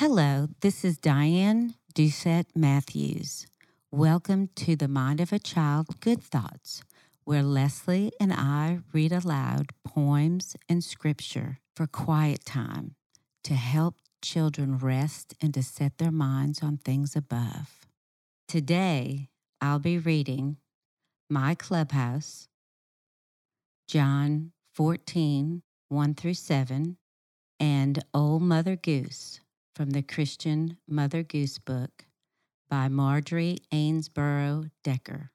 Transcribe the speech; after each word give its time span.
Hello, 0.00 0.48
this 0.62 0.82
is 0.82 0.96
Diane 0.96 1.74
Doucet 1.92 2.46
Matthews. 2.54 3.46
Welcome 3.90 4.48
to 4.56 4.74
the 4.74 4.88
Mind 4.88 5.20
of 5.20 5.30
a 5.30 5.38
Child 5.38 6.00
Good 6.00 6.22
Thoughts, 6.22 6.82
where 7.24 7.42
Leslie 7.42 8.10
and 8.18 8.32
I 8.32 8.78
read 8.94 9.12
aloud 9.12 9.72
poems 9.84 10.56
and 10.70 10.82
scripture 10.82 11.58
for 11.76 11.86
quiet 11.86 12.46
time 12.46 12.94
to 13.44 13.52
help 13.52 13.96
children 14.22 14.78
rest 14.78 15.34
and 15.38 15.52
to 15.52 15.62
set 15.62 15.98
their 15.98 16.10
minds 16.10 16.62
on 16.62 16.78
things 16.78 17.14
above. 17.14 17.86
Today, 18.48 19.28
I'll 19.60 19.80
be 19.80 19.98
reading 19.98 20.56
My 21.28 21.54
Clubhouse, 21.54 22.48
John 23.86 24.52
14, 24.72 25.60
1 25.90 26.14
through 26.14 26.32
7, 26.32 26.96
and 27.60 28.02
Old 28.14 28.40
Mother 28.40 28.76
Goose 28.76 29.40
from 29.80 29.92
the 29.92 30.02
Christian 30.02 30.76
Mother 30.86 31.22
Goose 31.22 31.56
book 31.56 32.04
by 32.68 32.88
Marjorie 32.88 33.60
Ainsborough 33.72 34.70
Decker. 34.84 35.30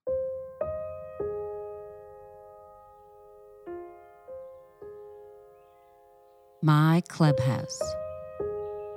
My 6.61 7.01
clubhouse, 7.09 7.81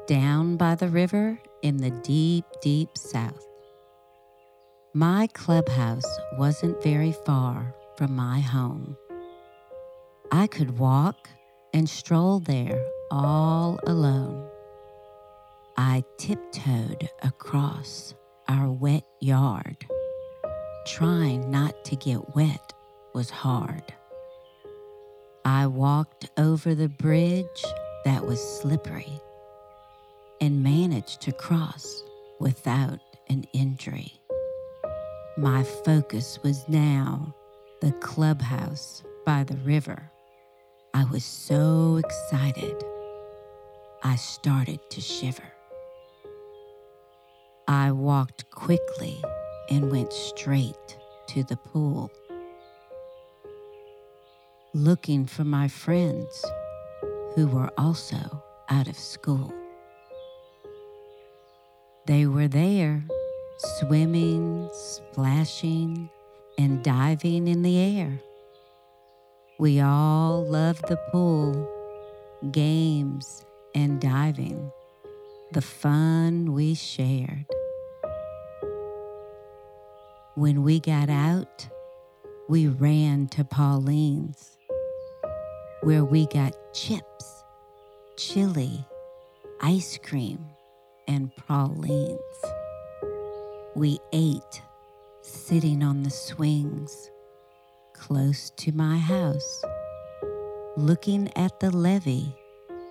down 0.06 0.58
by 0.58 0.74
the 0.74 0.88
river 0.88 1.40
in 1.62 1.78
the 1.78 1.92
deep, 2.02 2.44
deep 2.60 2.90
south. 2.98 3.46
My 4.92 5.28
clubhouse 5.28 6.18
wasn't 6.36 6.82
very 6.82 7.12
far 7.24 7.74
from 7.96 8.14
my 8.14 8.40
home. 8.40 8.98
I 10.30 10.46
could 10.46 10.78
walk 10.78 11.30
and 11.72 11.88
stroll 11.88 12.38
there 12.38 12.84
all 13.10 13.80
alone. 13.86 14.46
I 15.80 16.02
tiptoed 16.16 17.08
across 17.22 18.12
our 18.48 18.68
wet 18.68 19.04
yard. 19.20 19.86
Trying 20.88 21.52
not 21.52 21.84
to 21.84 21.94
get 21.94 22.34
wet 22.34 22.72
was 23.14 23.30
hard. 23.30 23.84
I 25.44 25.68
walked 25.68 26.30
over 26.36 26.74
the 26.74 26.88
bridge 26.88 27.64
that 28.04 28.26
was 28.26 28.42
slippery 28.42 29.20
and 30.40 30.64
managed 30.64 31.20
to 31.20 31.32
cross 31.32 32.02
without 32.40 32.98
an 33.30 33.44
injury. 33.52 34.20
My 35.36 35.62
focus 35.62 36.40
was 36.42 36.68
now 36.68 37.32
the 37.82 37.92
clubhouse 37.92 39.04
by 39.24 39.44
the 39.44 39.58
river. 39.58 40.10
I 40.92 41.04
was 41.04 41.22
so 41.22 41.98
excited, 41.98 42.82
I 44.02 44.16
started 44.16 44.80
to 44.90 45.00
shiver. 45.00 45.52
I 47.70 47.92
walked 47.92 48.50
quickly 48.50 49.22
and 49.68 49.90
went 49.90 50.10
straight 50.10 50.96
to 51.26 51.44
the 51.44 51.58
pool, 51.58 52.10
looking 54.72 55.26
for 55.26 55.44
my 55.44 55.68
friends 55.68 56.46
who 57.34 57.46
were 57.46 57.70
also 57.76 58.42
out 58.70 58.88
of 58.88 58.96
school. 58.98 59.52
They 62.06 62.24
were 62.24 62.48
there, 62.48 63.04
swimming, 63.58 64.70
splashing, 64.72 66.08
and 66.56 66.82
diving 66.82 67.48
in 67.48 67.60
the 67.60 67.78
air. 67.78 68.18
We 69.58 69.80
all 69.80 70.42
loved 70.46 70.88
the 70.88 70.96
pool, 71.12 71.68
games, 72.50 73.44
and 73.74 74.00
diving, 74.00 74.72
the 75.52 75.60
fun 75.60 76.54
we 76.54 76.72
shared. 76.72 77.44
When 80.38 80.62
we 80.62 80.78
got 80.78 81.10
out, 81.10 81.66
we 82.48 82.68
ran 82.68 83.26
to 83.30 83.42
Pauline's, 83.42 84.56
where 85.82 86.04
we 86.04 86.26
got 86.28 86.54
chips, 86.72 87.42
chili, 88.16 88.86
ice 89.60 89.98
cream, 90.00 90.38
and 91.08 91.34
pralines. 91.34 92.20
We 93.74 93.98
ate 94.12 94.62
sitting 95.22 95.82
on 95.82 96.04
the 96.04 96.10
swings 96.10 97.10
close 97.92 98.50
to 98.58 98.70
my 98.70 98.96
house, 98.96 99.64
looking 100.76 101.36
at 101.36 101.58
the 101.58 101.76
levee 101.76 102.32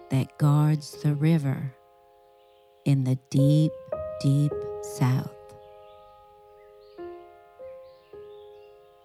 that 0.09 0.37
guards 0.37 1.01
the 1.01 1.15
river 1.15 1.73
in 2.83 3.05
the 3.05 3.17
deep, 3.29 3.71
deep 4.19 4.51
south. 4.81 5.36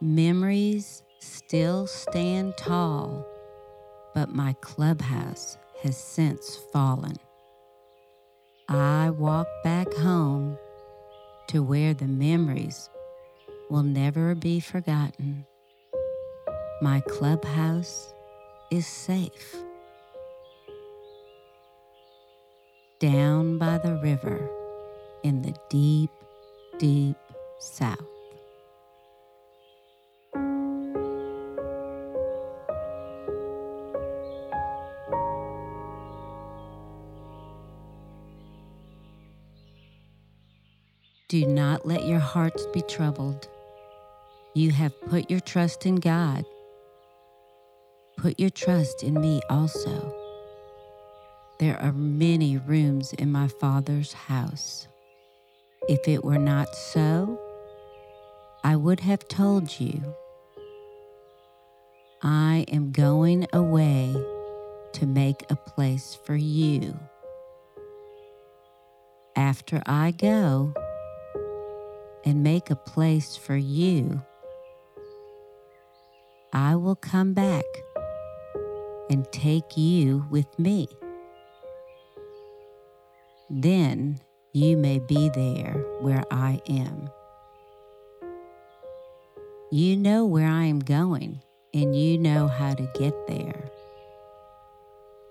Memories 0.02 1.04
still 1.20 1.86
stand 1.86 2.56
tall, 2.56 3.24
but 4.16 4.30
my 4.30 4.52
clubhouse 4.54 5.56
has 5.84 5.96
since 5.96 6.58
fallen. 6.72 7.14
I 8.68 9.10
walk 9.10 9.46
back 9.62 9.94
home 9.94 10.58
to 11.50 11.62
where 11.62 11.94
the 11.94 12.08
memories 12.08 12.90
will 13.70 13.84
never 13.84 14.34
be 14.34 14.58
forgotten. 14.58 15.46
My 16.80 16.98
clubhouse 17.02 18.12
is 18.72 18.88
safe. 18.88 19.54
Down 22.98 23.56
by 23.56 23.78
the 23.78 24.00
river 24.02 24.50
in 25.22 25.42
the 25.42 25.54
deep, 25.70 26.10
deep 26.80 27.16
south. 27.60 28.11
Do 41.32 41.46
not 41.46 41.86
let 41.86 42.04
your 42.04 42.18
hearts 42.18 42.66
be 42.74 42.82
troubled. 42.82 43.48
You 44.52 44.70
have 44.72 44.92
put 45.08 45.30
your 45.30 45.40
trust 45.40 45.86
in 45.86 45.94
God. 45.94 46.44
Put 48.18 48.38
your 48.38 48.50
trust 48.50 49.02
in 49.02 49.18
me 49.18 49.40
also. 49.48 50.14
There 51.58 51.80
are 51.80 51.92
many 51.92 52.58
rooms 52.58 53.14
in 53.14 53.32
my 53.32 53.48
Father's 53.48 54.12
house. 54.12 54.86
If 55.88 56.06
it 56.06 56.22
were 56.22 56.36
not 56.36 56.74
so, 56.74 57.40
I 58.62 58.76
would 58.76 59.00
have 59.00 59.26
told 59.26 59.80
you. 59.80 60.14
I 62.20 62.66
am 62.70 62.92
going 62.92 63.46
away 63.54 64.14
to 64.92 65.06
make 65.06 65.46
a 65.48 65.56
place 65.56 66.14
for 66.26 66.36
you. 66.36 67.00
After 69.34 69.82
I 69.86 70.10
go, 70.10 70.74
and 72.24 72.42
make 72.42 72.70
a 72.70 72.76
place 72.76 73.36
for 73.36 73.56
you, 73.56 74.22
I 76.52 76.76
will 76.76 76.96
come 76.96 77.32
back 77.32 77.64
and 79.10 79.30
take 79.32 79.76
you 79.76 80.26
with 80.30 80.58
me. 80.58 80.88
Then 83.50 84.20
you 84.52 84.76
may 84.76 84.98
be 84.98 85.30
there 85.30 85.84
where 86.00 86.24
I 86.30 86.60
am. 86.68 87.10
You 89.70 89.96
know 89.96 90.26
where 90.26 90.46
I 90.46 90.64
am 90.64 90.80
going, 90.80 91.40
and 91.72 91.96
you 91.96 92.18
know 92.18 92.48
how 92.48 92.74
to 92.74 92.90
get 92.94 93.14
there. 93.26 93.70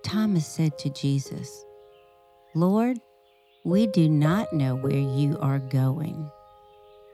Thomas 0.03 0.47
said 0.47 0.77
to 0.79 0.89
Jesus, 0.89 1.63
Lord, 2.55 2.99
we 3.63 3.85
do 3.87 4.09
not 4.09 4.51
know 4.51 4.75
where 4.75 4.99
you 4.99 5.37
are 5.39 5.59
going 5.59 6.29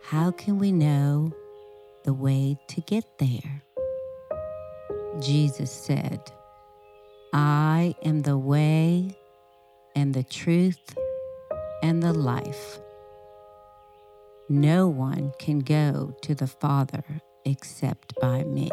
how 0.10 0.32
can 0.32 0.58
we 0.58 0.72
know 0.72 1.34
the 2.06 2.14
way 2.14 2.58
to 2.70 2.80
get 2.80 3.04
there? 3.20 3.62
Jesus 5.20 5.70
said, 5.70 6.22
I 7.34 7.94
am 8.04 8.22
the 8.22 8.38
way 8.38 9.18
and 9.98 10.14
the 10.14 10.24
truth 10.24 10.96
and 11.84 12.02
the 12.02 12.14
life. 12.14 12.80
No 14.48 14.88
one 14.88 15.34
can 15.40 15.60
go 15.60 16.16
to 16.22 16.34
the 16.34 16.48
Father 16.48 17.04
except 17.44 18.14
by 18.22 18.44
me. 18.46 18.70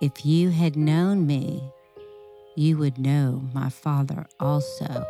If 0.00 0.24
you 0.24 0.48
had 0.48 0.74
known 0.74 1.26
me, 1.26 1.70
you 2.56 2.78
would 2.78 2.96
know 2.96 3.42
my 3.52 3.68
Father 3.68 4.24
also. 4.40 5.04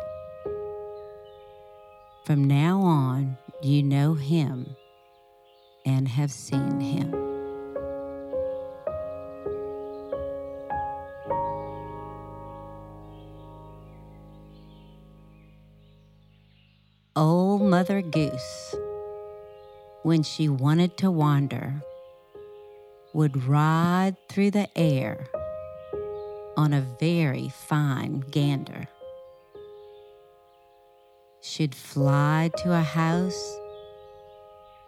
From 2.25 2.45
now 2.45 2.79
on, 2.79 3.37
you 3.61 3.83
know 3.83 4.13
him 4.13 4.77
and 5.85 6.07
have 6.07 6.31
seen 6.31 6.79
him. 6.79 7.13
Old 17.17 17.61
Mother 17.61 18.01
Goose, 18.01 18.75
when 20.03 20.23
she 20.23 20.47
wanted 20.47 20.95
to 20.99 21.11
wander, 21.11 21.83
would 23.13 23.43
ride 23.43 24.15
through 24.29 24.51
the 24.51 24.69
air 24.77 25.27
on 26.55 26.71
a 26.71 26.87
very 27.01 27.49
fine 27.49 28.21
gander. 28.31 28.87
She'd 31.45 31.75
fly 31.75 32.51
to 32.59 32.71
a 32.71 32.81
house 32.81 33.57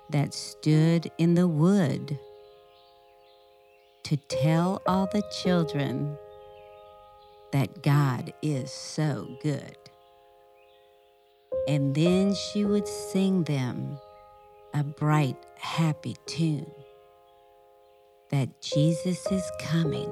that 0.09 0.33
stood 0.33 1.11
in 1.17 1.33
the 1.33 1.49
wood 1.49 2.17
to 4.03 4.15
tell 4.15 4.81
all 4.87 5.09
the 5.11 5.21
children 5.43 6.17
that 7.51 7.83
God 7.83 8.33
is 8.41 8.71
so 8.71 9.27
good. 9.43 9.75
And 11.67 11.93
then 11.93 12.33
she 12.33 12.63
would 12.63 12.87
sing 12.87 13.43
them 13.43 13.99
a 14.73 14.81
bright, 14.81 15.37
happy 15.57 16.15
tune 16.25 16.71
that 18.29 18.61
Jesus 18.61 19.29
is 19.29 19.43
coming 19.59 20.09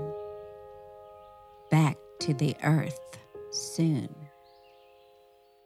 back 1.72 1.96
to 2.20 2.34
the 2.34 2.54
earth 2.64 3.00
soon. 3.52 4.23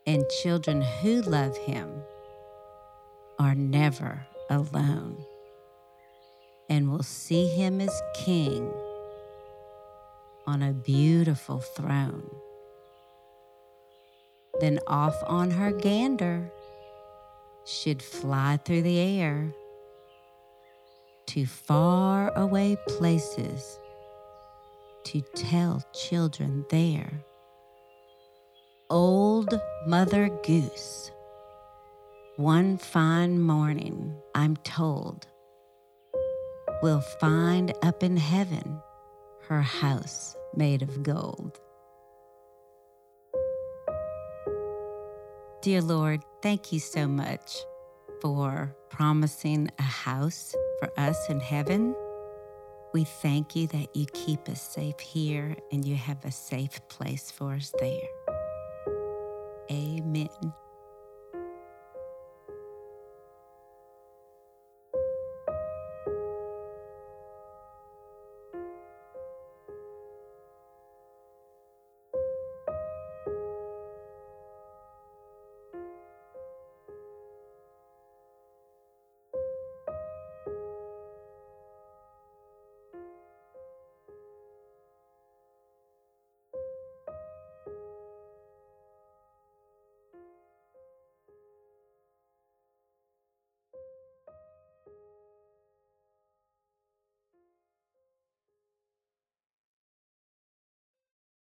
And 0.08 0.24
children 0.42 0.82
who 0.82 1.22
love 1.22 1.58
him 1.58 1.90
are 3.38 3.54
never 3.54 4.26
alone 4.50 5.18
and 6.70 6.90
will 6.90 7.04
see 7.04 7.48
him 7.48 7.82
as 7.82 8.02
king 8.16 8.72
on 10.46 10.62
a 10.64 10.72
beautiful 10.72 11.60
throne. 11.60 12.30
Then 14.62 14.80
off 14.88 15.22
on 15.26 15.52
her 15.52 15.74
gander, 15.74 16.52
she'd 17.66 18.02
fly 18.02 18.60
through 18.64 18.84
the 18.84 19.00
air 19.00 19.54
to 21.28 21.46
far 21.46 22.32
away 22.38 22.78
places 22.88 23.78
to 25.04 25.22
tell 25.36 25.84
children 25.94 26.66
there. 26.70 27.26
Old 28.90 29.60
Mother 29.86 30.30
Goose. 30.46 31.12
One 32.38 32.78
fine 32.78 33.42
morning, 33.42 34.16
I'm 34.34 34.56
told, 34.58 35.28
will 36.82 37.02
find 37.02 37.74
up 37.84 38.02
in 38.02 38.16
heaven 38.16 38.80
her 39.50 39.62
house 39.62 40.38
made 40.56 40.84
of 40.84 41.04
gold. 41.04 41.60
Dear 45.62 45.82
Lord, 45.82 46.24
thank 46.42 46.72
you 46.72 46.80
so 46.80 47.10
much 47.10 47.58
for 48.22 48.74
promising 48.90 49.70
a 49.80 49.84
house 49.84 50.56
for 50.80 50.90
us 50.98 51.30
in 51.30 51.42
heaven. 51.42 51.94
We 52.94 53.04
thank 53.04 53.54
you 53.54 53.68
that 53.68 53.94
you 53.94 54.06
keep 54.14 54.48
us 54.48 54.62
safe 54.62 55.00
here 55.02 55.58
and 55.74 55.84
you 55.84 55.98
have 55.98 56.24
a 56.24 56.32
safe 56.32 56.80
place 56.88 57.30
for 57.30 57.52
us 57.52 57.74
there. 57.82 58.17
Amen. 60.18 60.67